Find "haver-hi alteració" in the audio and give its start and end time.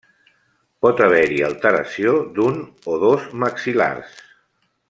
1.07-2.15